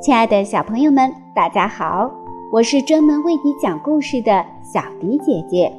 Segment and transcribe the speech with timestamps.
[0.00, 2.08] 亲爱的小朋友们，大家好！
[2.52, 5.72] 我是专门为你讲故事的小迪姐姐。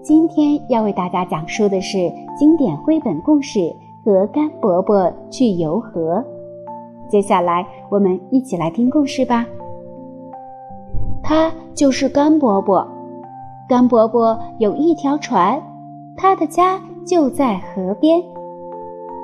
[0.00, 3.58] 今天要为大家讲述的是经典绘本故事
[4.04, 6.24] 《和甘伯伯去游河》。
[7.10, 9.44] 接下来，我们一起来听故事吧。
[11.20, 12.86] 他就是甘伯伯。
[13.68, 15.60] 甘伯伯有一条船，
[16.16, 18.22] 他的家就在河边。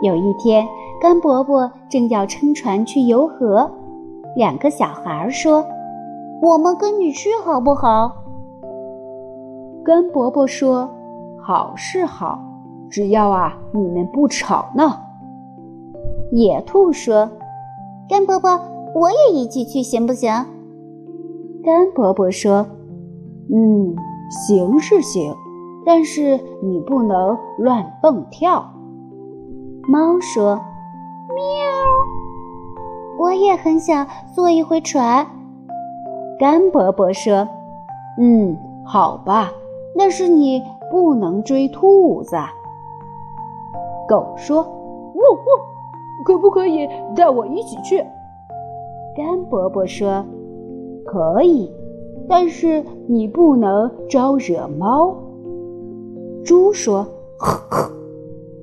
[0.03, 0.67] 有一天，
[1.01, 3.71] 甘伯伯正要撑船去游河，
[4.37, 5.65] 两个小孩说
[6.43, 8.17] ：“我们跟你去好不好？”
[9.85, 10.89] 甘伯伯说
[11.43, 12.39] ：“好是好，
[12.91, 14.99] 只要啊你们不吵闹。”
[16.33, 17.29] 野兔说
[18.09, 18.51] ：“甘伯伯，
[18.95, 20.31] 我也一起去行不行？”
[21.65, 22.65] 甘伯伯说
[23.53, 23.95] ：“嗯，
[24.47, 25.35] 行是行，
[25.85, 28.65] 但是你不能乱蹦跳。”
[29.89, 30.55] 猫说
[31.35, 31.70] ：“喵，
[33.21, 35.27] 我也很想坐一回船。”
[36.41, 37.47] 甘伯伯说
[38.19, 39.51] ：“嗯，好吧。”
[39.93, 42.37] 那是你不能追兔子。
[44.09, 44.65] 狗说：“汪
[45.15, 47.99] 汪，可不可以带我一起去？”
[49.17, 50.25] 甘伯伯说
[51.05, 51.71] ：“可以，
[52.29, 55.13] 但是你不能招惹猫。”
[56.47, 57.05] 猪说
[57.37, 57.91] ：“呵呵，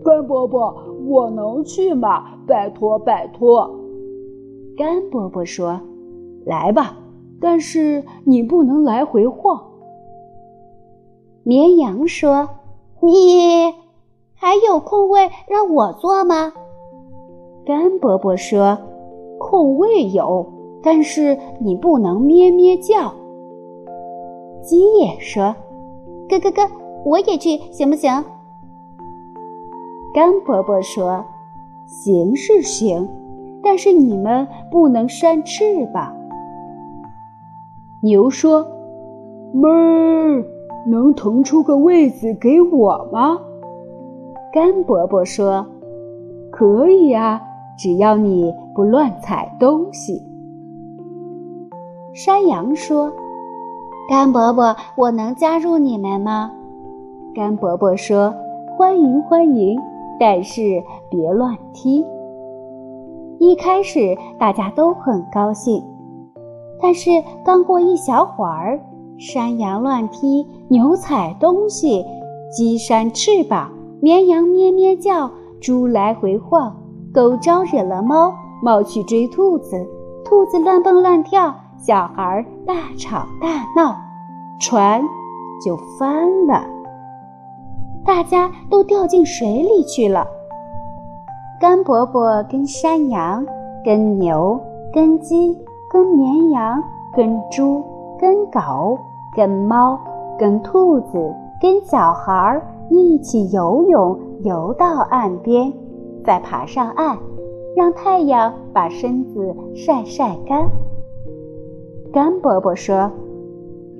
[0.03, 0.73] 甘伯伯，
[1.07, 2.23] 我能去吗？
[2.47, 3.69] 拜托，拜托。”
[4.77, 5.81] 甘伯伯说
[6.45, 6.95] ：“来吧，
[7.41, 9.59] 但是你不能来回晃。”
[11.41, 12.47] 绵羊说
[13.01, 13.73] ：“你
[14.35, 16.53] 还有空位让我坐吗？”
[17.65, 18.77] 甘伯伯说
[19.39, 20.45] ：“空位有，
[20.83, 23.15] 但是你不能咩咩叫。”
[24.61, 25.55] 鸡也说
[26.29, 26.69] ：“咯咯咯，
[27.03, 28.11] 我也去，行不行？”
[30.13, 31.25] 甘伯伯说
[31.87, 33.09] ：“行是行，
[33.67, 36.15] 但是你们不能扇翅膀。”
[38.01, 38.65] 牛说
[39.51, 40.45] ：“哞。”
[40.87, 43.37] 能腾出个位子给我吗？
[44.53, 45.65] 甘伯伯说
[46.49, 47.41] ：“可以呀，
[47.77, 50.23] 只要你不乱踩东西。”
[52.15, 53.11] 山羊说
[54.09, 56.53] ：“甘伯伯，我能加入你们吗？”
[57.35, 58.33] 甘伯伯说
[58.77, 59.77] ：“欢迎欢迎，
[60.17, 62.05] 但是别乱踢。”
[63.39, 65.83] 一开始大家都很高兴，
[66.81, 67.09] 但是
[67.45, 68.79] 刚过一小会儿。
[69.19, 72.05] 山羊乱踢，牛踩东西，
[72.55, 76.75] 鸡扇翅膀，绵羊咩咩叫，猪来回晃，
[77.11, 78.31] 狗招惹了猫，
[78.61, 79.87] 猫去追兔子，
[80.23, 83.95] 兔子乱蹦乱跳，小孩大吵大闹，
[84.59, 85.01] 船
[85.65, 86.63] 就翻了，
[88.05, 90.27] 大家都掉进水里去了。
[91.59, 93.45] 甘伯伯跟山羊、
[93.83, 94.59] 跟牛、
[94.93, 95.57] 跟鸡、
[95.89, 96.81] 跟绵羊、
[97.15, 97.83] 跟猪。
[98.19, 98.99] 跟狗、
[99.35, 99.99] 跟猫、
[100.39, 102.59] 跟兔子、跟小孩
[102.89, 105.71] 一起游泳，游到岸边，
[106.25, 107.15] 再爬上岸，
[107.75, 110.67] 让太阳把身子晒晒干。
[112.11, 113.11] 甘伯伯说：“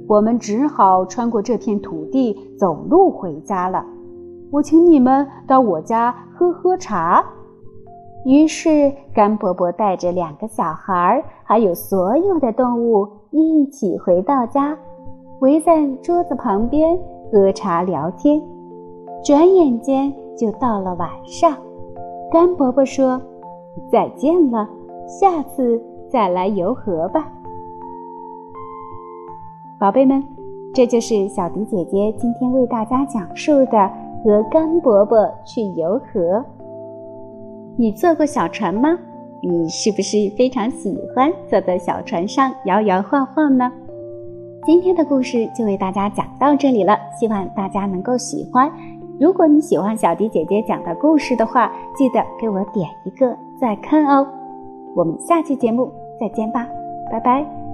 [0.09, 3.85] 我们只好穿过这片土地走路回家了。
[4.51, 7.23] 我请你们到我家喝喝茶。”
[8.27, 14.77] 于是，甘伯伯带着两个小孩儿，还有所有的动物一起回到家，
[15.39, 16.99] 围在桌子旁边
[17.31, 18.41] 喝茶聊天。
[19.23, 21.55] 转眼间就到了晚上，
[22.29, 23.21] 甘伯伯说
[23.89, 24.67] ：“再见了，
[25.07, 27.31] 下次再来游河吧。”
[29.79, 30.21] 宝贝们，
[30.73, 33.77] 这就是小迪姐姐今天为大家讲述的
[34.21, 36.19] 《和甘伯伯去游河》。
[37.79, 38.97] 你坐过小船吗？
[39.39, 43.71] 你是不是非常喜欢坐在小船上摇摇晃晃呢？
[44.65, 48.67] 今天的故事就为大家讲到这里了，希望大家能够喜欢。
[49.19, 54.27] 如果你喜欢小迪姐姐讲的故事的话，记得给我点一个再看哦。
[54.95, 56.67] 我们下期节目再见吧，
[57.11, 57.66] 拜拜。